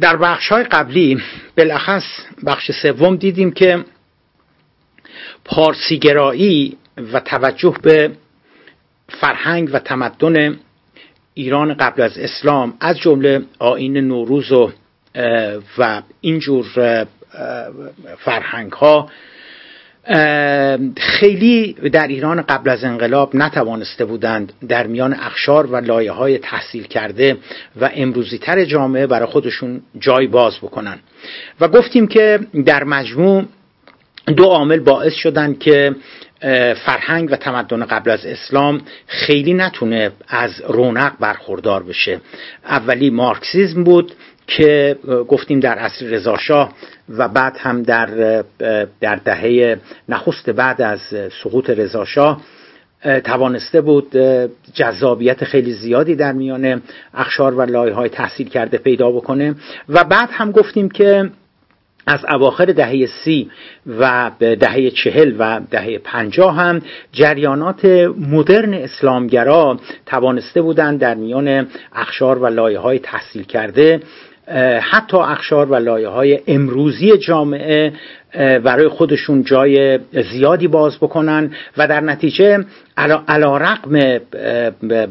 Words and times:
در 0.00 0.16
بخش 0.16 0.48
های 0.48 0.64
قبلی 0.64 1.22
بالاخص 1.56 2.04
بخش 2.46 2.70
سوم 2.82 3.16
دیدیم 3.16 3.50
که 3.52 3.84
پارسیگرایی 5.44 6.76
و 7.12 7.20
توجه 7.20 7.76
به 7.82 8.10
فرهنگ 9.08 9.70
و 9.72 9.78
تمدن 9.78 10.58
ایران 11.34 11.74
قبل 11.74 12.02
از 12.02 12.18
اسلام 12.18 12.74
از 12.80 12.98
جمله 12.98 13.42
آین 13.58 13.96
نوروز 13.96 14.52
و 14.52 14.72
و 15.78 16.02
اینجور 16.20 17.06
فرهنگ 18.18 18.72
ها 18.72 19.08
خیلی 20.96 21.72
در 21.72 22.06
ایران 22.06 22.42
قبل 22.42 22.70
از 22.70 22.84
انقلاب 22.84 23.36
نتوانسته 23.36 24.04
بودند 24.04 24.52
در 24.68 24.86
میان 24.86 25.14
اخشار 25.14 25.66
و 25.66 25.76
لایه 25.76 26.12
های 26.12 26.38
تحصیل 26.38 26.82
کرده 26.82 27.36
و 27.80 27.90
امروزی 27.94 28.38
تر 28.38 28.64
جامعه 28.64 29.06
برای 29.06 29.26
خودشون 29.26 29.82
جای 29.98 30.26
باز 30.26 30.58
بکنن. 30.58 30.98
و 31.60 31.68
گفتیم 31.68 32.06
که 32.06 32.40
در 32.66 32.84
مجموع 32.84 33.44
دو 34.36 34.44
عامل 34.44 34.80
باعث 34.80 35.14
شدن 35.14 35.54
که 35.54 35.94
فرهنگ 36.86 37.28
و 37.32 37.36
تمدن 37.36 37.84
قبل 37.84 38.10
از 38.10 38.26
اسلام 38.26 38.80
خیلی 39.06 39.54
نتونه 39.54 40.10
از 40.28 40.50
رونق 40.68 41.12
برخوردار 41.20 41.82
بشه. 41.82 42.20
اولی 42.64 43.10
مارکسیزم 43.10 43.84
بود 43.84 44.12
که 44.46 44.96
گفتیم 45.28 45.60
در 45.60 45.78
عصر 45.78 46.06
رضاشاه 46.06 46.72
و 47.08 47.28
بعد 47.28 47.56
هم 47.58 47.82
در 47.82 48.06
در 49.00 49.16
دهه 49.16 49.78
نخست 50.08 50.50
بعد 50.50 50.82
از 50.82 51.00
سقوط 51.42 51.70
رضاشاه 51.70 52.40
توانسته 53.24 53.80
بود 53.80 54.16
جذابیت 54.74 55.44
خیلی 55.44 55.72
زیادی 55.72 56.14
در 56.14 56.32
میان 56.32 56.82
اخشار 57.14 57.54
و 57.54 57.62
لایه 57.62 57.94
های 57.94 58.08
تحصیل 58.08 58.48
کرده 58.48 58.78
پیدا 58.78 59.10
بکنه. 59.10 59.54
و 59.88 60.04
بعد 60.04 60.28
هم 60.32 60.50
گفتیم 60.50 60.88
که 60.88 61.30
از 62.06 62.24
اواخر 62.34 62.64
دهه 62.64 63.06
سی 63.06 63.50
و 63.86 64.30
دهه 64.38 64.90
چهل 64.90 65.34
و 65.38 65.60
دهه 65.70 65.98
پنجاه 65.98 66.56
هم 66.56 66.82
جریانات 67.12 67.84
مدرن 68.30 68.74
اسلامگرا 68.74 69.80
توانسته 70.06 70.62
بودند 70.62 71.00
در 71.00 71.14
میان 71.14 71.66
اخشار 71.92 72.38
و 72.38 72.46
لایه 72.46 72.78
های 72.78 72.98
تحصیل 72.98 73.42
کرده 73.42 74.00
حتی 74.80 75.16
اخشار 75.16 75.66
و 75.66 75.74
لایه 75.74 76.08
های 76.08 76.40
امروزی 76.46 77.18
جامعه 77.18 77.92
برای 78.34 78.88
خودشون 78.88 79.44
جای 79.44 79.98
زیادی 80.32 80.68
باز 80.68 80.96
بکنن 80.96 81.50
و 81.76 81.88
در 81.88 82.00
نتیجه 82.00 82.64
علا 83.28 83.56
رقم 83.56 84.20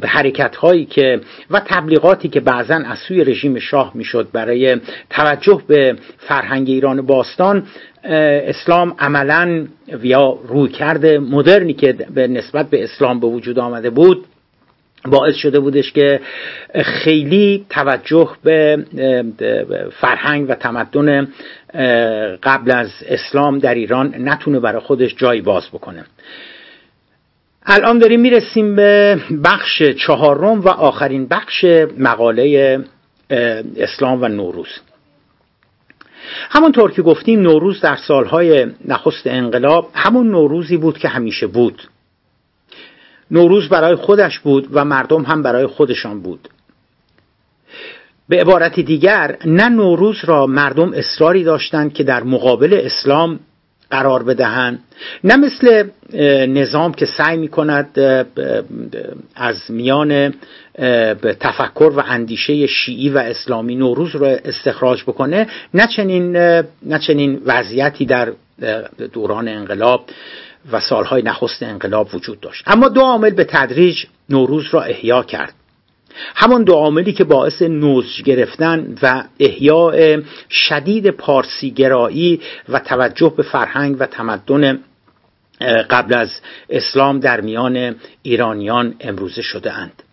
حرکت 0.03 0.55
هایی 0.55 0.85
که 0.85 1.19
و 1.51 1.61
تبلیغاتی 1.65 2.29
که 2.29 2.39
بعضا 2.39 2.75
از 2.75 2.97
سوی 3.07 3.23
رژیم 3.23 3.59
شاه 3.59 3.91
می‌شد 3.95 4.27
برای 4.33 4.77
توجه 5.09 5.61
به 5.67 5.95
فرهنگ 6.17 6.69
ایران 6.69 7.01
باستان 7.01 7.63
اسلام 8.03 8.95
عملا 8.99 9.65
یا 10.03 10.37
روی 10.47 10.69
کرده 10.69 11.19
مدرنی 11.19 11.73
که 11.73 11.93
به 11.93 12.27
نسبت 12.27 12.69
به 12.69 12.83
اسلام 12.83 13.19
به 13.19 13.27
وجود 13.27 13.59
آمده 13.59 13.89
بود 13.89 14.25
باعث 15.07 15.35
شده 15.35 15.59
بودش 15.59 15.91
که 15.91 16.21
خیلی 16.83 17.65
توجه 17.69 18.29
به 18.43 18.85
فرهنگ 20.01 20.49
و 20.49 20.55
تمدن 20.55 21.27
قبل 22.43 22.71
از 22.71 22.89
اسلام 23.07 23.59
در 23.59 23.73
ایران 23.73 24.15
نتونه 24.17 24.59
برای 24.59 24.81
خودش 24.81 25.15
جایی 25.15 25.41
باز 25.41 25.67
بکنه. 25.67 26.05
الان 27.65 27.97
داریم 27.97 28.19
می‌رسیم 28.19 28.75
به 28.75 29.19
بخش 29.43 29.83
چهارم 29.83 30.61
و 30.61 30.69
آخرین 30.69 31.27
بخش 31.27 31.65
مقاله 31.97 32.79
اسلام 33.77 34.21
و 34.21 34.27
نوروز. 34.27 34.79
همونطور 36.49 36.91
که 36.91 37.01
گفتیم 37.01 37.39
نوروز 37.41 37.81
در 37.81 37.95
سالهای 37.95 38.67
نخست 38.85 39.27
انقلاب 39.27 39.89
همون 39.93 40.31
نوروزی 40.31 40.77
بود 40.77 40.97
که 40.97 41.07
همیشه 41.07 41.47
بود. 41.47 41.81
نوروز 43.31 43.69
برای 43.69 43.95
خودش 43.95 44.39
بود 44.39 44.67
و 44.71 44.85
مردم 44.85 45.21
هم 45.21 45.43
برای 45.43 45.67
خودشان 45.67 46.21
بود. 46.21 46.49
به 48.29 48.41
عبارت 48.41 48.79
دیگر 48.79 49.37
نه 49.45 49.69
نوروز 49.69 50.25
را 50.25 50.47
مردم 50.47 50.93
اصراری 50.93 51.43
داشتند 51.43 51.93
که 51.93 52.03
در 52.03 52.23
مقابل 52.23 52.81
اسلام 52.83 53.39
قرار 53.91 54.23
بدهند. 54.23 54.79
نه 55.23 55.35
مثل 55.35 55.89
نظام 56.47 56.93
که 56.93 57.05
سعی 57.05 57.37
می 57.37 57.47
کند 57.47 57.99
از 59.35 59.55
میان 59.69 60.33
تفکر 61.39 61.91
و 61.95 62.03
اندیشه 62.07 62.67
شیعی 62.67 63.09
و 63.09 63.17
اسلامی 63.17 63.75
نوروز 63.75 64.15
را 64.15 64.27
استخراج 64.27 65.03
بکنه 65.03 65.47
نه 65.73 65.87
چنین, 65.87 66.37
نه 66.83 66.99
چنین 67.07 67.41
وضعیتی 67.45 68.05
در 68.05 68.33
دوران 69.13 69.47
انقلاب 69.47 70.05
و 70.71 70.79
سالهای 70.79 71.21
نخست 71.21 71.63
انقلاب 71.63 72.15
وجود 72.15 72.39
داشت. 72.39 72.63
اما 72.67 72.89
دو 72.89 73.01
عامل 73.01 73.29
به 73.29 73.43
تدریج 73.43 74.05
نوروز 74.29 74.65
را 74.71 74.81
احیا 74.81 75.23
کرد. 75.23 75.53
همان 76.35 76.63
دو 76.63 76.73
عاملی 76.73 77.13
که 77.13 77.23
باعث 77.23 77.61
نوز 77.61 78.23
گرفتن 78.25 78.95
و 79.01 79.23
احیاء 79.39 80.21
شدید 80.49 81.09
پارسیگرایی 81.09 82.41
و 82.69 82.79
توجه 82.79 83.33
به 83.37 83.43
فرهنگ 83.43 83.95
و 83.99 84.05
تمدن 84.05 84.79
قبل 85.89 86.13
از 86.13 86.29
اسلام 86.69 87.19
در 87.19 87.41
میان 87.41 87.95
ایرانیان 88.23 88.95
امروزه 88.99 89.41
شده 89.41 89.73
اند. 89.73 90.03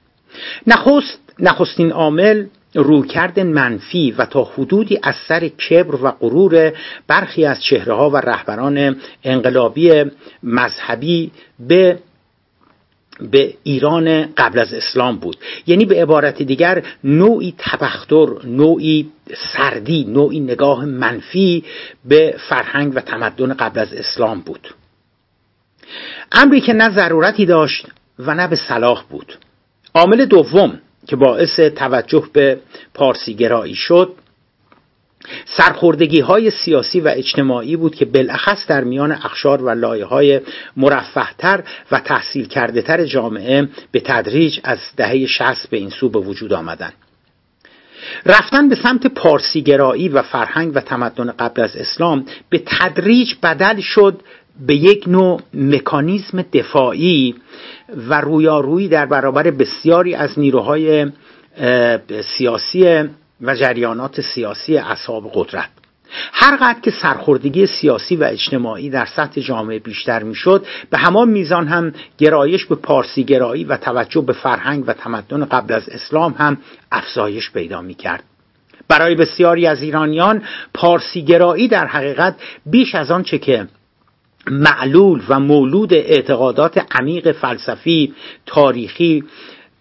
نخست 0.67 1.19
نخستین 1.39 1.93
عامل 1.93 2.47
رویکرد 2.79 3.41
منفی 3.41 4.15
و 4.19 4.27
تا 4.27 4.45
حدودی 4.45 4.99
از 5.03 5.15
سر 5.29 5.49
کبر 5.49 5.95
و 5.95 6.11
غرور 6.11 6.73
برخی 7.07 7.45
از 7.45 7.63
چهره 7.63 7.95
ها 7.95 8.11
و 8.11 8.17
رهبران 8.17 8.97
انقلابی 9.25 10.05
مذهبی 10.43 11.31
به 11.59 11.99
به 13.31 13.55
ایران 13.63 14.23
قبل 14.37 14.59
از 14.59 14.75
اسلام 14.75 15.17
بود. 15.17 15.37
یعنی 15.67 15.85
به 15.85 16.03
عبارت 16.03 16.43
دیگر 16.43 16.83
نوعی 17.05 17.55
تبختر 17.59 18.27
نوعی 18.45 19.11
سردی 19.53 20.05
نوعی 20.05 20.41
نگاه 20.41 20.85
منفی 20.85 21.65
به 22.05 22.35
فرهنگ 22.49 22.93
و 22.97 23.01
تمدن 23.01 23.55
قبل 23.55 23.81
از 23.81 23.93
اسلام 23.95 24.41
بود. 24.41 24.75
امری 26.33 26.61
که 26.61 26.73
نه 26.73 26.91
ضرورتی 26.91 27.47
داشت 27.47 27.87
و 28.19 28.35
نه 28.35 28.49
به 28.49 28.57
صلاح 28.57 29.05
بود. 29.11 29.39
عامل 29.95 30.25
دوم 30.25 30.81
که 31.09 31.17
باعث 31.17 31.61
توجه 31.61 32.25
به 32.33 32.59
پارسیگرایی 32.95 33.75
شد 33.75 34.15
سرخوردگی 35.57 36.21
های 36.21 36.51
سیاسی 36.51 37.01
و 37.01 37.09
اجتماعی 37.17 37.77
بود 37.77 37.95
که 37.95 38.05
بالاخص 38.05 38.67
در 38.67 38.85
میان 38.85 39.13
اخشار 39.13 39.63
و 39.63 39.71
لایه 39.71 40.05
های 40.05 40.41
مرفهتر 40.77 41.65
و 41.91 42.01
تحصیل 42.01 42.47
کرده 42.47 42.83
تر 42.83 43.05
جامعه 43.05 43.69
به 43.93 44.01
تدریج 44.01 44.61
از 44.65 44.79
دهه 44.97 45.27
شست 45.27 45.71
به 45.71 45.77
این 45.77 45.91
سو 45.91 46.09
به 46.09 46.19
وجود 46.19 46.53
آمدن 46.53 46.93
رفتن 48.27 48.69
به 48.69 48.75
سمت 48.75 49.07
پارسیگرایی 49.07 50.09
و 50.09 50.23
فرهنگ 50.23 50.73
و 50.75 50.81
تمدن 50.81 51.33
قبل 51.33 51.63
از 51.63 51.77
اسلام 51.77 52.27
به 52.51 52.63
تدریج 52.67 53.35
بدل 53.43 53.81
شد 53.81 54.21
به 54.67 54.75
یک 54.75 55.05
نوع 55.09 55.41
مکانیزم 55.55 56.43
دفاعی 56.43 57.35
و 58.09 58.21
رویارویی 58.21 58.89
در 58.89 59.07
برابر 59.07 59.51
بسیاری 59.51 60.15
از 60.15 60.39
نیروهای 60.39 61.07
سیاسی 62.39 63.09
و 63.41 63.55
جریانات 63.55 64.21
سیاسی 64.21 64.77
اصحاب 64.77 65.31
قدرت 65.35 65.69
هر 66.33 66.57
قدر 66.57 66.81
که 66.81 66.91
سرخوردگی 66.91 67.67
سیاسی 67.67 68.17
و 68.17 68.25
اجتماعی 68.25 68.91
در 68.91 69.07
سطح 69.07 69.41
جامعه 69.41 69.79
بیشتر 69.79 70.23
می‌شد 70.23 70.67
به 70.91 70.99
همان 70.99 71.29
میزان 71.29 71.69
هم 71.69 71.93
گرایش 72.19 72.65
به 72.65 72.75
پارسی 72.75 73.25
گرایی 73.25 73.65
و 73.65 73.77
توجه 73.77 74.21
به 74.21 74.33
فرهنگ 74.33 74.85
و 74.87 74.93
تمدن 74.93 75.45
قبل 75.45 75.75
از 75.75 75.89
اسلام 75.89 76.35
هم 76.39 76.59
افزایش 76.93 77.51
پیدا 77.51 77.83
می 77.83 77.95
کرد. 77.95 78.25
برای 78.89 79.15
بسیاری 79.15 79.67
از 79.67 79.83
ایرانیان 79.83 80.43
پارسی 80.75 81.23
گرایی 81.23 81.69
در 81.69 81.87
حقیقت 81.87 82.37
بیش 82.67 82.95
از 82.95 83.11
آنچه 83.11 83.39
که 83.39 83.69
معلول 84.47 85.23
و 85.29 85.41
مولود 85.41 85.95
اعتقادات 85.95 86.87
عمیق 86.91 87.33
فلسفی 87.33 88.15
تاریخی 88.47 89.25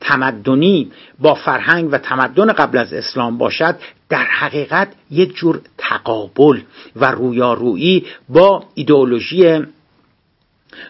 تمدنی 0.02 0.92
با 1.20 1.34
فرهنگ 1.34 1.90
و 1.92 1.98
تمدن 1.98 2.54
قبل 2.54 2.78
از 2.78 2.94
اسلام 2.94 3.38
باشد 3.38 3.76
در 4.10 4.24
حقیقت 4.24 4.88
یک 5.12 5.36
جور 5.36 5.62
تقابل 5.78 6.60
و 6.96 7.12
رویارویی 7.12 8.06
با 8.30 8.64
ایدئولوژی 8.76 9.62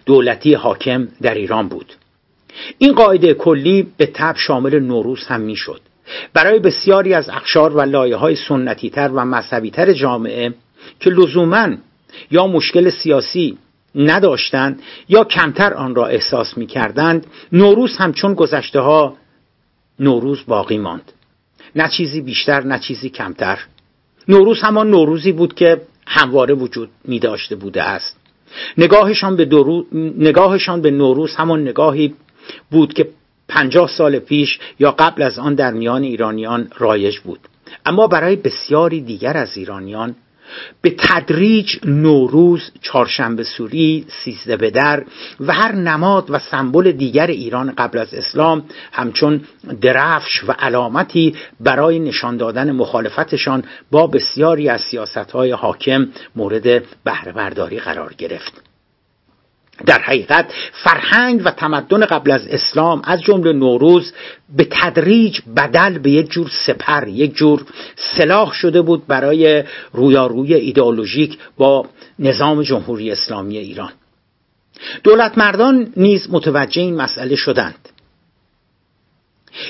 دولتی 0.06 0.54
حاکم 0.54 1.08
در 1.22 1.34
ایران 1.34 1.68
بود. 1.68 1.94
این 2.78 2.94
قاعده 2.94 3.34
کلی 3.34 3.88
به 3.98 4.06
تب 4.06 4.36
شامل 4.38 4.80
نوروز 4.80 5.26
هم 5.26 5.42
می‌شد. 5.42 5.82
برای 6.34 6.60
بسیاری 6.60 7.14
از 7.14 7.30
اخشار 7.30 7.76
و 7.76 7.82
لایه 7.82 8.16
های 8.16 8.36
سنتی 8.36 8.90
تر 8.90 9.08
و 9.14 9.26
مذهبی 9.26 9.72
تر 9.72 9.94
جامعه 9.94 10.54
که 11.00 11.10
لزوما 11.10 11.68
یا 12.32 12.48
مشکل 12.48 12.90
سیاسی 12.90 13.58
نداشتند 13.96 14.82
یا 15.10 15.24
کمتر 15.24 15.74
آن 15.74 15.96
را 15.96 16.08
احساس 16.08 16.58
می 16.58 16.68
کردند 16.68 17.28
نوروز 17.52 17.98
همچون 17.98 18.34
گذشته 18.34 18.80
ها 18.80 19.18
نوروز 20.00 20.44
باقی 20.48 20.78
ماند. 20.78 21.12
نه 21.76 21.90
چیزی 21.90 22.22
بیشتر 22.22 22.64
نه 22.64 22.80
چیزی 22.80 23.10
کمتر. 23.10 23.60
نوروز 24.28 24.62
همان 24.62 24.90
نوروزی 24.90 25.32
بود 25.32 25.54
که 25.54 25.82
همواره 26.08 26.54
وجود 26.54 26.90
می 27.06 27.20
داشته 27.20 27.56
بوده 27.56 27.84
است. 27.84 28.18
نگاهشان 28.78 29.36
به, 29.36 29.46
نگاهشان 30.18 30.82
به 30.82 30.92
نوروز 30.92 31.36
همان 31.36 31.62
نگاهی 31.62 32.14
بود 32.72 32.94
که 32.94 33.10
پنجاه 33.48 33.90
سال 33.90 34.20
پیش 34.20 34.60
یا 34.80 34.92
قبل 34.92 35.22
از 35.22 35.40
آن 35.40 35.56
در 35.56 35.74
میان 35.74 36.04
ایرانیان 36.04 36.68
رایج 36.78 37.20
بود. 37.20 37.40
اما 37.86 38.08
برای 38.08 38.36
بسیاری 38.36 39.02
دیگر 39.02 39.38
از 39.38 39.58
ایرانیان 39.58 40.16
به 40.82 40.96
تدریج 41.00 41.76
نوروز 41.86 42.72
چهارشنبه 42.82 43.44
سوری 43.44 44.06
سیزده 44.24 44.58
بدر 44.58 45.04
و 45.40 45.54
هر 45.54 45.72
نماد 45.72 46.26
و 46.30 46.40
سمبل 46.40 46.92
دیگر 46.92 47.28
ایران 47.28 47.74
قبل 47.78 47.98
از 47.98 48.14
اسلام 48.14 48.64
همچون 48.92 49.42
درفش 49.82 50.44
و 50.48 50.52
علامتی 50.52 51.36
برای 51.60 52.00
نشان 52.00 52.38
دادن 52.38 52.72
مخالفتشان 52.72 53.64
با 53.92 54.08
بسیاری 54.08 54.70
از 54.70 54.82
سیاستهای 54.82 55.52
حاکم 55.52 56.08
مورد 56.36 56.84
بهره 57.04 57.32
برداری 57.32 57.80
قرار 57.80 58.14
گرفت. 58.14 58.77
در 59.86 60.00
حقیقت 60.00 60.54
فرهنگ 60.74 61.42
و 61.46 61.52
تمدن 61.52 62.06
قبل 62.06 62.32
از 62.32 62.48
اسلام 62.48 63.02
از 63.04 63.22
جمله 63.22 63.54
نوروز 63.54 64.14
به 64.56 64.68
تدریج 64.72 65.40
بدل 65.58 65.98
به 65.98 66.12
یک 66.12 66.30
جور 66.30 66.52
سپر 66.66 67.08
یک 67.08 67.36
جور 67.36 67.66
سلاح 67.96 68.54
شده 68.54 68.82
بود 68.82 69.08
برای 69.08 69.64
رویاروی 69.94 70.54
ایدئولوژیک 70.54 71.38
با 71.58 71.86
نظام 72.20 72.62
جمهوری 72.62 73.12
اسلامی 73.12 73.58
ایران. 73.58 73.92
دولت 75.04 75.38
مردان 75.38 75.94
نیز 75.98 76.28
متوجه 76.30 76.82
این 76.82 76.96
مسئله 76.96 77.36
شدند. 77.36 77.90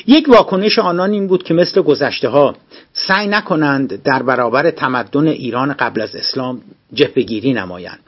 یک 0.07 0.29
واکنش 0.29 0.79
آنان 0.79 1.11
این 1.11 1.27
بود 1.27 1.43
که 1.43 1.53
مثل 1.53 1.81
گذشته 1.81 2.29
ها 2.29 2.55
سعی 2.93 3.27
نکنند 3.27 4.03
در 4.03 4.23
برابر 4.23 4.71
تمدن 4.71 5.27
ایران 5.27 5.73
قبل 5.73 6.01
از 6.01 6.15
اسلام 6.15 6.61
جبهگیری 6.93 7.53
نمایند. 7.53 7.99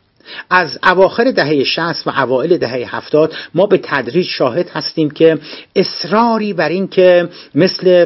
از 0.49 0.79
اواخر 0.83 1.31
دهه 1.31 1.63
60 1.63 2.07
و 2.07 2.09
اوایل 2.09 2.57
دهه 2.57 2.95
70 2.95 3.33
ما 3.53 3.65
به 3.65 3.79
تدریج 3.83 4.27
شاهد 4.27 4.69
هستیم 4.69 5.11
که 5.11 5.37
اصراری 5.75 6.53
بر 6.53 6.69
این 6.69 6.87
که 6.87 7.29
مثل 7.55 8.05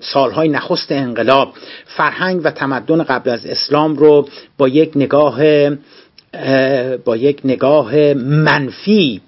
سالهای 0.00 0.48
نخست 0.48 0.92
انقلاب 0.92 1.52
فرهنگ 1.86 2.40
و 2.44 2.50
تمدن 2.50 3.02
قبل 3.02 3.30
از 3.30 3.46
اسلام 3.46 3.96
رو 3.96 4.28
با 4.58 4.68
یک 4.68 4.92
نگاه 4.96 5.38
با 7.04 7.16
یک 7.16 7.40
نگاه 7.44 8.14
منفی 8.14 9.20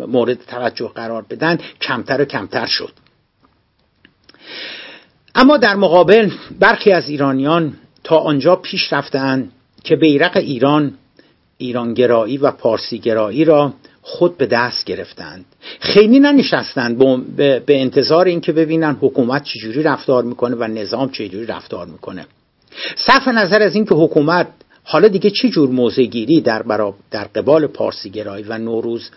مورد 0.00 0.38
توجه 0.46 0.90
قرار 0.94 1.24
بدن 1.30 1.58
کمتر 1.80 2.20
و 2.20 2.24
کمتر 2.24 2.66
شد. 2.66 2.92
اما 5.34 5.56
در 5.56 5.74
مقابل 5.74 6.30
برخی 6.60 6.92
از 6.92 7.08
ایرانیان 7.08 7.74
تا 8.04 8.18
آنجا 8.18 8.56
پیش 8.56 8.92
رفتند 8.92 9.52
که 9.84 9.96
بیرق 9.96 10.36
ایران 10.36 10.94
ایرانگرایی 11.62 12.38
و 12.38 12.50
پارسیگرایی 12.50 13.44
را 13.44 13.72
خود 14.02 14.36
به 14.36 14.46
دست 14.46 14.84
گرفتند. 14.84 15.44
خیلی 15.80 16.20
ننشستند 16.20 16.98
به 17.36 17.62
انتظار 17.68 18.26
اینکه 18.26 18.52
ببینن 18.52 18.96
حکومت 19.00 19.44
چجوری 19.44 19.82
رفتار 19.82 20.24
می‌کنه 20.24 20.56
و 20.56 20.64
نظام 20.64 21.10
چجوری 21.10 21.46
رفتار 21.46 21.86
می‌کنه. 21.86 22.26
صرف 22.96 23.28
نظر 23.28 23.62
از 23.62 23.74
اینکه 23.74 23.94
حکومت 23.94 24.46
حالا 24.84 25.08
دیگه 25.08 25.30
چه 25.30 25.48
جور 25.48 25.68
موزگیری 25.68 26.40
در, 26.40 26.92
در 27.10 27.24
قبال 27.24 27.66
پارسیگرایی 27.66 28.44
و 28.48 28.58
نوروز 28.58 29.10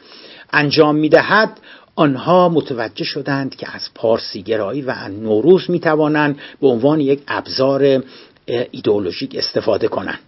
انجام 0.53 0.95
می‌دهد 0.95 1.59
آنها 1.95 2.49
متوجه 2.49 3.03
شدند 3.03 3.55
که 3.55 3.67
از 3.75 3.89
پارسیگرایی 3.95 4.81
و 4.81 5.07
نوروز 5.07 5.71
می‌توانند 5.71 6.39
به 6.61 6.67
عنوان 6.67 6.99
یک 6.99 7.19
ابزار 7.27 8.03
ایدئولوژیک 8.71 9.35
استفاده 9.35 9.87
کنند. 9.87 10.19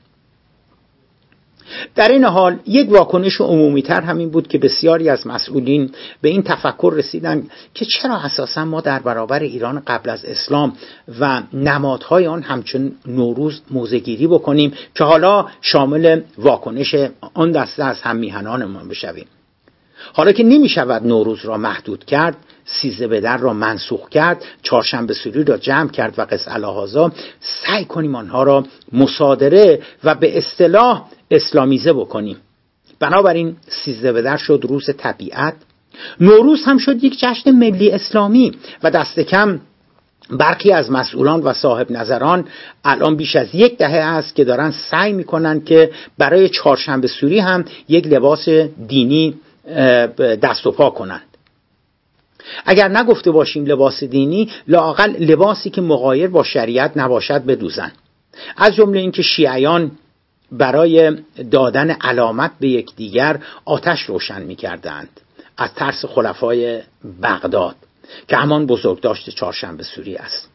در 1.95 2.11
این 2.11 2.23
حال 2.23 2.59
یک 2.65 2.91
واکنش 2.91 3.41
عمومی 3.41 3.81
تر 3.81 4.01
همین 4.01 4.29
بود 4.29 4.47
که 4.47 4.57
بسیاری 4.57 5.09
از 5.09 5.27
مسئولین 5.27 5.91
به 6.21 6.29
این 6.29 6.43
تفکر 6.43 6.93
رسیدن 6.95 7.43
که 7.73 7.85
چرا 7.85 8.15
اساسا 8.15 8.65
ما 8.65 8.81
در 8.81 8.99
برابر 8.99 9.39
ایران 9.39 9.83
قبل 9.87 10.09
از 10.09 10.25
اسلام 10.25 10.73
و 11.19 11.41
نمادهای 11.53 12.27
آن 12.27 12.41
همچون 12.41 12.91
نوروز 13.05 13.61
موزگیری 13.71 14.27
بکنیم 14.27 14.73
که 14.95 15.03
حالا 15.03 15.45
شامل 15.61 16.21
واکنش 16.37 16.95
آن 17.33 17.51
دسته 17.51 17.83
از 17.83 18.01
هم 18.01 18.15
میهنانمان 18.15 18.87
بشویم. 18.87 19.25
حالا 20.13 20.31
که 20.31 20.43
نمی 20.43 20.69
شود 20.69 21.07
نوروز 21.07 21.45
را 21.45 21.57
محدود 21.57 22.05
کرد 22.05 22.37
سیزه 22.65 23.07
بدر 23.07 23.37
را 23.37 23.53
منسوخ 23.53 24.09
کرد 24.09 24.43
چهارشنبه 24.63 25.13
سوری 25.13 25.43
را 25.43 25.57
جمع 25.57 25.89
کرد 25.89 26.19
و 26.19 26.21
قص 26.21 26.47
الهازا 26.47 27.11
سعی 27.39 27.85
کنیم 27.85 28.15
آنها 28.15 28.43
را 28.43 28.65
مصادره 28.93 29.81
و 30.03 30.15
به 30.15 30.37
اصطلاح 30.37 31.05
اسلامیزه 31.31 31.93
بکنیم. 31.93 32.37
بنابراین 32.99 33.55
سیزده 33.67 34.13
بدر 34.13 34.37
شد 34.37 34.65
روز 34.69 34.89
طبیعت. 34.97 35.53
نوروز 36.21 36.63
هم 36.65 36.77
شد 36.77 37.03
یک 37.03 37.19
جشن 37.19 37.51
ملی 37.51 37.91
اسلامی 37.91 38.51
و 38.83 38.91
دست 38.91 39.19
کم 39.19 39.59
برخی 40.29 40.71
از 40.71 40.91
مسئولان 40.91 41.41
و 41.41 41.53
صاحب 41.53 41.91
نظران 41.91 42.45
الان 42.83 43.15
بیش 43.15 43.35
از 43.35 43.47
یک 43.53 43.77
دهه 43.77 43.97
است 43.97 44.35
که 44.35 44.43
دارن 44.43 44.71
سعی 44.71 45.13
می‌کنن 45.13 45.61
که 45.61 45.91
برای 46.17 46.49
چهارشنبه 46.49 47.07
سوری 47.07 47.39
هم 47.39 47.65
یک 47.89 48.07
لباس 48.07 48.49
دینی 48.87 49.35
دست 50.41 50.67
و 50.67 50.71
پا 50.71 50.89
کنند. 50.89 51.23
اگر 52.65 52.87
نگفته 52.87 53.31
باشیم 53.31 53.65
لباس 53.65 54.03
دینی 54.03 54.49
لاقل 54.67 55.11
لباسی 55.11 55.69
که 55.69 55.81
مغایر 55.81 56.27
با 56.29 56.43
شریعت 56.43 56.97
نباشد 56.97 57.45
بدوزن. 57.45 57.91
از 58.57 58.75
جمله 58.75 58.99
اینکه 58.99 59.21
شیعیان 59.21 59.91
برای 60.51 61.17
دادن 61.51 61.91
علامت 61.91 62.51
به 62.59 62.67
یکدیگر 62.67 63.39
آتش 63.65 64.01
روشن 64.01 64.41
می 64.41 64.55
کردند 64.55 65.09
از 65.57 65.73
ترس 65.73 66.05
خلفای 66.05 66.81
بغداد 67.21 67.75
که 68.27 68.37
همان 68.37 68.65
بزرگداشت 68.65 69.29
چهارشنبه 69.29 69.83
سوری 69.83 70.15
است. 70.15 70.49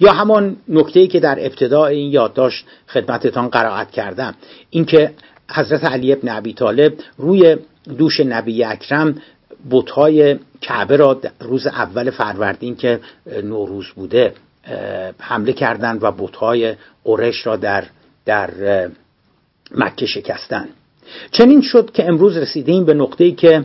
یا 0.00 0.12
همان 0.12 0.56
نکته 0.68 1.06
که 1.06 1.20
در 1.20 1.38
ابتدای 1.40 1.96
این 1.96 2.12
یادداشت 2.12 2.66
خدمتتان 2.88 3.48
قرائت 3.48 3.90
کردم 3.90 4.34
اینکه 4.70 5.12
حضرت 5.50 5.84
علی 5.84 6.12
ابن 6.12 6.28
ابی 6.28 6.52
طالب 6.52 6.94
روی 7.18 7.56
دوش 7.98 8.20
نبی 8.20 8.64
اکرم 8.64 9.22
بتهای 9.70 10.38
کعبه 10.60 10.96
را 10.96 11.20
روز 11.40 11.66
اول 11.66 12.10
فروردین 12.10 12.76
که 12.76 13.00
نوروز 13.42 13.86
بوده 13.86 14.34
حمله 15.18 15.52
کردند 15.52 16.02
و 16.02 16.10
بتهای 16.10 16.74
قرش 17.04 17.46
را 17.46 17.56
در 17.56 17.84
در 18.26 18.50
مکه 19.70 20.06
شکستن. 20.06 20.68
چنین 21.30 21.60
شد 21.60 21.90
که 21.90 22.08
امروز 22.08 22.36
رسیدیم 22.36 22.84
به 22.84 22.94
نقطه‌ای 22.94 23.32
که 23.32 23.64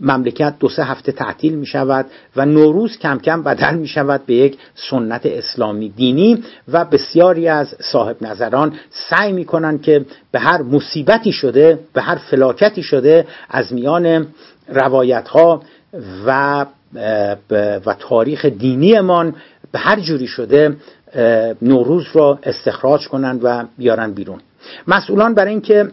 مملکت 0.00 0.54
دو 0.58 0.68
سه 0.68 0.84
هفته 0.84 1.12
تعطیل 1.12 1.54
می 1.54 1.66
شود 1.66 2.06
و 2.36 2.46
نوروز 2.46 2.98
کم 2.98 3.18
کم 3.18 3.42
بدل 3.42 3.74
می 3.74 3.88
شود 3.88 4.26
به 4.26 4.34
یک 4.34 4.58
سنت 4.74 5.26
اسلامی 5.26 5.88
دینی 5.88 6.44
و 6.68 6.84
بسیاری 6.84 7.48
از 7.48 7.74
صاحب 7.92 8.16
نظران 8.20 8.78
سعی 8.90 9.32
می 9.32 9.44
کنند 9.44 9.82
که 9.82 10.04
به 10.32 10.38
هر 10.38 10.62
مصیبتی 10.62 11.32
شده 11.32 11.78
به 11.92 12.02
هر 12.02 12.16
فلاکتی 12.16 12.82
شده 12.82 13.26
از 13.50 13.72
میان 13.72 14.26
روایت 14.68 15.28
ها 15.28 15.62
و 16.26 16.66
و 17.86 17.94
تاریخ 17.98 18.44
دینیمان 18.44 19.34
به 19.72 19.78
هر 19.78 20.00
جوری 20.00 20.26
شده 20.26 20.76
نوروز 21.62 22.04
را 22.12 22.38
استخراج 22.42 23.08
کنند 23.08 23.40
و 23.42 23.64
بیارن 23.78 24.12
بیرون. 24.12 24.40
مسئولان 24.86 25.34
برای 25.34 25.50
اینکه 25.50 25.88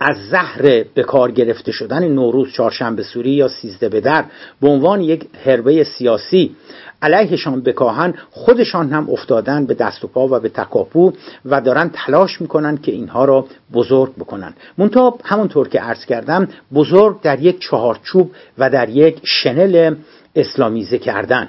از 0.00 0.16
زهر 0.30 0.84
به 0.94 1.02
کار 1.02 1.30
گرفته 1.30 1.72
شدن 1.72 2.08
نوروز 2.08 2.52
چهارشنبه 2.52 3.02
سوری 3.02 3.30
یا 3.30 3.48
سیزده 3.48 3.88
بدر 3.88 4.24
به 4.60 4.68
عنوان 4.68 5.00
یک 5.00 5.26
حربه 5.44 5.84
سیاسی 5.84 6.56
علیهشان 7.02 7.60
بکاهن 7.60 8.14
خودشان 8.30 8.92
هم 8.92 9.10
افتادن 9.10 9.66
به 9.66 9.74
دست 9.74 10.04
و 10.04 10.08
پا 10.08 10.28
و 10.28 10.40
به 10.40 10.48
تکاپو 10.48 11.12
و 11.44 11.60
دارن 11.60 11.90
تلاش 11.94 12.40
می‌کنن 12.40 12.76
که 12.76 12.92
اینها 12.92 13.24
را 13.24 13.46
بزرگ 13.72 14.14
بکنن. 14.14 14.54
منتها 14.78 15.18
همونطور 15.24 15.68
که 15.68 15.80
عرض 15.80 16.04
کردم 16.04 16.48
بزرگ 16.74 17.20
در 17.20 17.40
یک 17.40 17.60
چهارچوب 17.60 18.30
و 18.58 18.70
در 18.70 18.88
یک 18.88 19.20
شنل 19.24 19.94
اسلامیزه 20.36 20.98
کردن. 20.98 21.48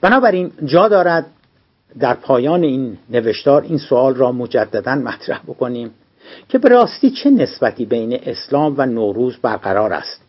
بنابراین 0.00 0.52
جا 0.64 0.88
دارد 0.88 1.26
در 2.00 2.14
پایان 2.14 2.62
این 2.62 2.98
نوشتار 3.10 3.62
این 3.62 3.78
سوال 3.78 4.14
را 4.14 4.32
مجددا 4.32 4.94
مطرح 4.94 5.40
بکنیم 5.46 5.90
که 6.48 6.58
به 6.58 6.68
راستی 6.68 7.10
چه 7.10 7.30
نسبتی 7.30 7.84
بین 7.84 8.20
اسلام 8.22 8.74
و 8.78 8.86
نوروز 8.86 9.36
برقرار 9.36 9.92
است. 9.92 10.20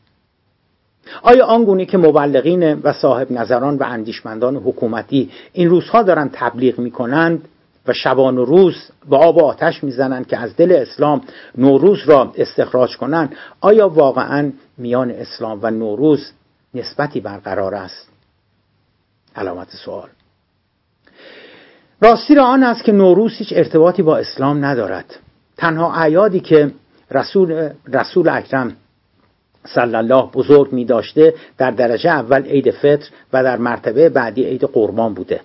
آیا 1.21 1.45
آنگونه 1.45 1.85
که 1.85 1.97
مبلغین 1.97 2.73
و 2.73 2.93
صاحب 2.93 3.31
نظران 3.31 3.77
و 3.77 3.83
اندیشمندان 3.83 4.55
حکومتی 4.55 5.29
این 5.53 5.69
روزها 5.69 6.03
دارند 6.03 6.29
تبلیغ 6.33 6.79
می 6.79 6.91
کنند 6.91 7.47
و 7.87 7.93
شبان 7.93 8.37
و 8.37 8.45
روز 8.45 8.75
با 9.09 9.17
آب 9.17 9.37
و 9.37 9.45
آتش 9.45 9.83
می‌زنند 9.83 10.27
که 10.27 10.37
از 10.37 10.55
دل 10.55 10.71
اسلام 10.71 11.21
نوروز 11.57 11.99
را 12.05 12.33
استخراج 12.35 12.97
کنند 12.97 13.35
آیا 13.61 13.89
واقعا 13.89 14.51
میان 14.77 15.11
اسلام 15.11 15.59
و 15.61 15.71
نوروز 15.71 16.31
نسبتی 16.73 17.19
برقرار 17.19 17.75
است؟ 17.75 18.09
علامت 19.35 19.69
سوال. 19.69 20.09
راستی 22.01 22.35
را 22.35 22.45
آن 22.45 22.63
است 22.63 22.83
که 22.83 22.91
نوروز 22.91 23.33
هیچ 23.37 23.53
ارتباطی 23.55 24.01
با 24.01 24.17
اسلام 24.17 24.65
ندارد. 24.65 25.19
تنها 25.57 25.93
اعیادی 25.93 26.39
که 26.39 26.71
رسول, 27.11 27.69
رسول 27.93 28.29
اکرم 28.29 28.75
صلی 29.65 29.95
الله 29.95 30.29
بزرگ 30.33 30.73
می 30.73 30.85
داشته 30.85 31.33
در 31.57 31.71
درجه 31.71 32.09
اول 32.09 32.43
عید 32.43 32.71
فطر 32.71 33.09
و 33.33 33.43
در 33.43 33.57
مرتبه 33.57 34.09
بعدی 34.09 34.43
عید 34.43 34.63
قربان 34.63 35.13
بوده. 35.13 35.41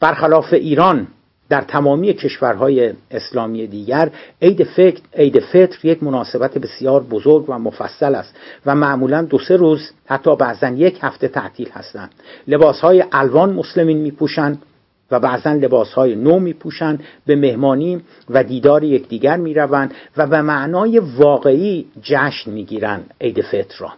برخلاف 0.00 0.52
ایران 0.52 1.06
در 1.48 1.60
تمامی 1.60 2.12
کشورهای 2.12 2.92
اسلامی 3.10 3.66
دیگر 3.66 4.10
عید 4.42 4.64
فطر, 4.64 5.00
عید 5.14 5.40
فطر 5.40 5.78
یک 5.82 6.02
مناسبت 6.02 6.58
بسیار 6.58 7.02
بزرگ 7.02 7.44
و 7.48 7.58
مفصل 7.58 8.14
است 8.14 8.36
و 8.66 8.74
معمولا 8.74 9.22
دو 9.22 9.38
سه 9.38 9.56
روز 9.56 9.90
حتی 10.06 10.36
بعضا 10.36 10.68
یک 10.68 10.98
هفته 11.02 11.28
تعطیل 11.28 11.68
هستند. 11.68 12.10
لباسهای 12.48 13.04
الوان 13.12 13.52
مسلمین 13.52 13.98
می 13.98 14.10
پوشند 14.10 14.62
و 15.10 15.20
بعضا 15.20 15.52
لباس 15.52 15.92
های 15.92 16.14
نو 16.14 16.38
می 16.38 16.52
پوشند 16.52 17.04
به 17.26 17.36
مهمانی 17.36 18.00
و 18.30 18.44
دیدار 18.44 18.84
یکدیگر 18.84 19.36
می 19.36 19.54
روند 19.54 19.94
و 20.16 20.26
به 20.26 20.42
معنای 20.42 20.98
واقعی 20.98 21.86
جشن 22.02 22.50
می 22.50 22.64
گیرند 22.64 23.14
عید 23.20 23.42
فطر 23.42 23.74
را. 23.78 23.92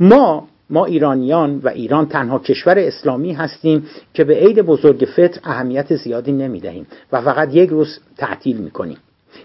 ما 0.00 0.48
ما 0.70 0.84
ایرانیان 0.84 1.58
و 1.58 1.68
ایران 1.68 2.06
تنها 2.06 2.38
کشور 2.38 2.78
اسلامی 2.78 3.32
هستیم 3.32 3.86
که 4.14 4.24
به 4.24 4.34
عید 4.34 4.62
بزرگ 4.62 5.08
فطر 5.16 5.40
اهمیت 5.44 5.96
زیادی 5.96 6.32
نمی 6.32 6.60
دهیم 6.60 6.86
و 7.12 7.20
فقط 7.20 7.54
یک 7.54 7.70
روز 7.70 8.00
تعطیل 8.16 8.56
می 8.56 8.70
کنیم 8.70 8.98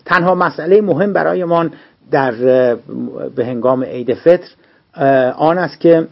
تنها 0.06 0.36
مسئله 0.36 0.82
مهم 0.82 1.14
برایمان 1.14 1.74
در 2.12 2.32
به 3.36 3.46
هنگام 3.46 3.84
عید 3.84 4.14
فطر 4.14 4.50
آن 5.38 5.58
است 5.58 5.80
که 5.80 6.08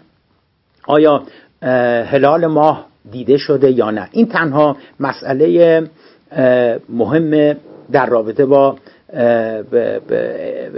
آیا 0.88 1.24
هلال 2.12 2.46
ماه 2.46 2.86
دیده 3.12 3.38
شده 3.38 3.72
یا 3.72 3.92
نه. 3.92 4.10
این 4.12 4.28
تنها 4.28 4.78
مسئله 5.00 5.84
مهم 6.90 7.58
در 7.92 8.06
رابطه 8.06 8.46
با 8.46 8.76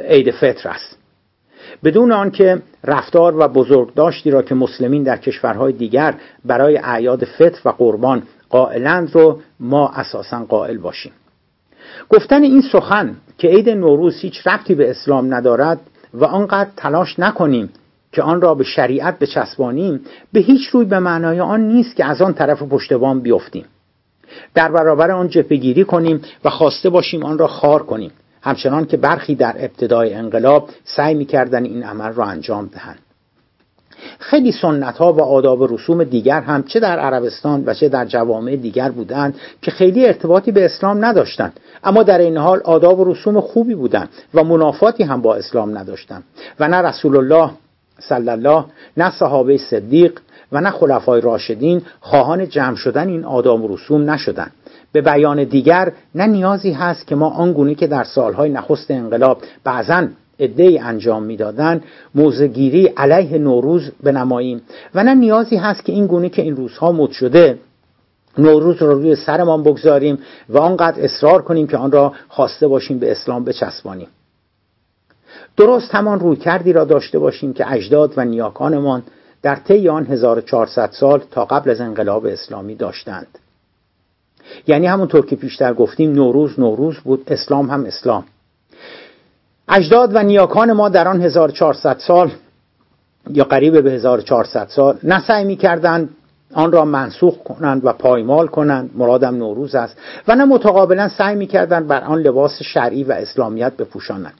عید 0.10 0.32
فطر 0.32 0.70
است. 0.70 0.98
بدون 1.84 2.12
آنکه 2.12 2.62
رفتار 2.84 3.40
و 3.40 3.48
بزرگداشتی 3.48 4.32
را 4.32 4.42
که 4.42 4.56
مسلمین 4.56 5.04
در 5.04 5.18
کشورهای 5.18 5.74
دیگر 5.74 6.16
برای 6.46 6.78
اعیاد 6.78 7.24
فطر 7.24 7.60
و 7.66 7.70
قربان 7.70 8.24
قائلند 8.50 9.16
رو 9.16 9.40
ما 9.60 9.90
اساسا 9.90 10.46
قائل 10.46 10.78
باشیم. 10.78 11.12
گفتن 12.10 12.44
این 12.44 12.62
سخن 12.72 13.16
که 13.38 13.48
عید 13.48 13.70
نوروز 13.70 14.20
هیچ 14.22 14.48
ربطی 14.48 14.76
به 14.76 14.90
اسلام 14.90 15.34
ندارد 15.34 15.80
و 16.14 16.26
آنقدر 16.26 16.70
تلاش 16.78 17.20
نکنیم 17.20 17.70
که 18.12 18.22
آن 18.22 18.42
را 18.42 18.56
به 18.56 18.64
شریعت 18.64 19.20
بچسبانیم 19.20 20.02
به 20.34 20.40
هیچ 20.40 20.68
روی 20.68 20.86
به 20.86 21.00
معنای 21.00 21.40
آن 21.40 21.62
نیست 21.68 21.96
که 21.96 22.06
از 22.06 22.22
آن 22.22 22.34
طرف 22.34 22.62
پشتبان 22.62 23.20
بیفتیم. 23.20 23.66
در 24.54 24.72
برابر 24.72 25.12
آن 25.12 25.28
جبهگیری 25.28 25.84
کنیم 25.84 26.22
و 26.46 26.50
خواسته 26.50 26.90
باشیم 26.90 27.24
آن 27.24 27.38
را 27.38 27.48
خار 27.48 27.84
کنیم. 27.84 28.12
همچنان 28.42 28.86
که 28.86 28.98
برخی 28.98 29.36
در 29.36 29.56
ابتدای 29.60 30.14
انقلاب 30.14 30.70
سعی 30.84 31.14
می‌کردن 31.14 31.64
این 31.64 31.84
عمل 31.84 32.14
را 32.14 32.26
انجام 32.26 32.66
دهند. 32.66 33.00
خیلی 34.20 34.52
سنت 34.52 34.98
ها 34.98 35.14
و 35.14 35.22
آداب 35.22 35.62
و 35.62 35.68
رسوم 35.68 36.04
دیگر 36.04 36.42
هم 36.42 36.64
چه 36.64 36.80
در 36.80 37.00
عربستان 37.00 37.64
و 37.66 37.74
چه 37.74 37.90
در 37.90 38.06
جوامع 38.06 38.56
دیگر 38.56 38.90
بودند 38.90 39.36
که 39.62 39.72
خیلی 39.72 40.08
ارتباطی 40.08 40.52
به 40.52 40.66
اسلام 40.66 41.06
نداشتند. 41.06 41.60
اما 41.84 42.04
در 42.04 42.20
این 42.20 42.38
حال 42.38 42.62
آداب 42.66 43.00
و 43.00 43.12
رسوم 43.14 43.42
خوبی 43.42 43.76
بودند 43.76 44.10
و 44.34 44.44
منافاتی 44.44 45.04
هم 45.04 45.22
با 45.22 45.36
اسلام 45.36 45.78
نداشتند. 45.78 46.24
و 46.60 46.68
نه 46.68 46.78
رسول 46.78 47.18
الله 47.18 47.52
صلی 48.00 48.30
الله 48.30 48.66
نه 48.98 49.12
صحابه 49.12 49.58
صدیق 49.58 50.20
و 50.52 50.62
نه 50.62 50.72
خلفای 50.72 51.22
راشدین 51.22 51.82
خواهان 52.00 52.50
جمع 52.50 52.76
شدن 52.76 53.08
این 53.08 53.26
آداب 53.26 53.64
و 53.64 53.76
رسوم 53.76 54.10
نشدند 54.10 54.52
به 54.92 55.02
بیان 55.02 55.44
دیگر 55.44 55.92
نه 56.16 56.28
نیازی 56.28 56.72
هست 56.72 57.08
که 57.08 57.16
ما 57.16 57.30
آنگونه 57.30 57.76
که 57.76 57.88
در 57.88 58.04
سالهای 58.04 58.50
نخست 58.50 58.92
انقلاب 58.92 59.42
بعضا 59.64 60.08
ای 60.40 60.80
انجام 60.80 61.24
می‌دادند 61.24 61.84
موزگیری 62.16 62.86
علیه 62.88 63.38
نوروز 63.38 63.92
بنماییم. 64.04 64.62
و 64.96 65.04
نه 65.04 65.14
نیازی 65.14 65.56
هست 65.56 65.86
که 65.86 65.92
این 65.92 66.08
گونه 66.08 66.30
که 66.30 66.42
این 66.42 66.56
روزها 66.56 66.92
مد 66.92 67.12
شده 67.12 67.60
نوروز 68.38 68.82
را 68.82 68.94
روی 68.94 69.16
سرمان 69.16 69.64
بگذاریم 69.64 70.20
و 70.50 70.58
آنقدر 70.58 71.04
اصرار 71.04 71.42
کنیم 71.42 71.68
که 71.68 71.78
آن 71.78 71.92
را 71.92 72.14
خواسته 72.28 72.68
باشیم 72.68 73.00
به 73.00 73.12
اسلام 73.12 73.44
بچسبانیم. 73.44 74.08
درست 75.60 75.96
همان 75.96 76.20
روی 76.20 76.36
کردی 76.36 76.74
را 76.74 76.86
داشته 76.86 77.20
باشیم 77.20 77.54
که 77.54 77.72
اجداد 77.74 78.14
و 78.18 78.26
نیاکانمان 78.26 79.04
در 79.42 79.56
طی 79.56 79.90
آن 79.90 80.06
1400 80.06 80.90
سال 80.92 81.24
تا 81.32 81.46
قبل 81.46 81.70
از 81.70 81.82
انقلاب 81.82 82.26
اسلامی 82.26 82.76
داشتند. 82.76 83.28
یعنی 84.68 84.86
همونطور 84.86 85.26
که 85.26 85.36
پیشتر 85.36 85.74
گفتیم 85.74 86.12
نوروز 86.12 86.60
نوروز 86.60 86.98
بود 86.98 87.24
اسلام 87.28 87.70
هم 87.70 87.86
اسلام. 87.86 88.24
اجداد 89.70 90.16
و 90.16 90.24
نیاکان 90.24 90.72
ما 90.72 90.90
در 90.90 91.08
آن 91.08 91.22
1400 91.22 91.98
سال 91.98 92.32
یا 93.30 93.44
قریب 93.44 93.84
به 93.84 93.92
1400 93.92 94.68
سال 94.68 94.98
نه 95.04 95.24
سعی 95.28 95.46
می‌کردند 95.46 96.10
آن 96.54 96.72
را 96.72 96.86
منسوخ 96.86 97.38
کنند 97.44 97.86
و 97.86 97.94
پایمال 97.94 98.48
کنند. 98.48 98.90
مرادم 98.96 99.36
نوروز 99.36 99.76
است. 99.76 99.98
و 100.28 100.36
نه 100.36 100.46
متقابلا 100.46 101.10
سعی 101.10 101.36
می‌کردند 101.36 101.88
بر 101.88 102.04
آن 102.04 102.20
لباس 102.20 102.64
شرعی 102.64 103.04
و 103.04 103.12
اسلامیت 103.12 103.74
بپوشانند. 103.78 104.34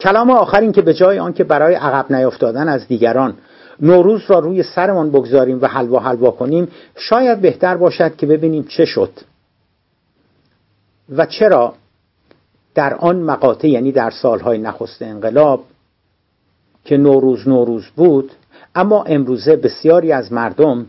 کلام 0.00 0.30
آخر 0.30 0.60
این 0.60 0.72
که 0.72 0.82
به 0.82 0.94
جای 0.94 1.18
آنکه 1.18 1.44
برای 1.44 1.74
عقب 1.74 2.12
نیافتادن 2.12 2.68
از 2.68 2.88
دیگران 2.88 3.34
نوروز 3.80 4.20
را 4.28 4.38
روی 4.38 4.62
سرمان 4.62 5.10
بگذاریم 5.10 5.60
و 5.60 5.66
حلوا 5.66 5.98
حلوا 5.98 6.30
کنیم 6.30 6.68
شاید 6.96 7.40
بهتر 7.40 7.76
باشد 7.76 8.16
که 8.16 8.26
ببینیم 8.26 8.64
چه 8.64 8.84
شد. 8.84 9.10
و 11.16 11.26
چرا 11.26 11.74
در 12.74 12.94
آن 12.94 13.16
مقاطع 13.16 13.68
یعنی 13.68 13.92
در 13.92 14.10
سالهای 14.10 14.58
نخست 14.58 15.02
انقلاب 15.02 15.64
که 16.84 16.96
نوروز 16.96 17.48
نوروز 17.48 17.84
بود 17.96 18.32
اما 18.74 19.02
امروزه 19.02 19.56
بسیاری 19.56 20.12
از 20.12 20.32
مردم 20.32 20.86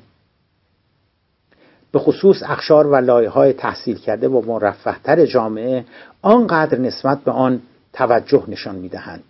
به 1.91 1.99
خصوص 1.99 2.43
اخشار 2.45 2.87
و 2.87 2.95
لایه 2.95 3.29
های 3.29 3.53
تحصیل 3.53 3.97
کرده 3.97 4.27
و 4.27 4.41
مرفهتر 4.45 5.25
جامعه 5.25 5.85
آنقدر 6.21 6.77
نسبت 6.77 7.19
به 7.19 7.31
آن 7.31 7.61
توجه 7.93 8.43
نشان 8.47 8.75
می‌دهند. 8.75 9.23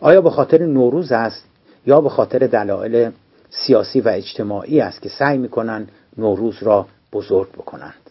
آیا 0.00 0.20
به 0.20 0.30
خاطر 0.30 0.66
نوروز 0.66 1.12
است 1.12 1.44
یا 1.86 2.00
به 2.00 2.08
خاطر 2.08 2.38
دلایل 2.38 3.10
سیاسی 3.50 4.00
و 4.00 4.08
اجتماعی 4.08 4.80
است 4.80 5.02
که 5.02 5.08
سعی 5.08 5.38
می‌کنن 5.38 5.86
نوروز 6.18 6.62
را 6.62 6.86
بزرگ 7.12 7.52
بکنند؟ 7.52 8.05